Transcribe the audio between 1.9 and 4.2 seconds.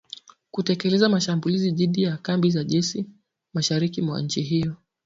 ya kambi za jeshi mashariki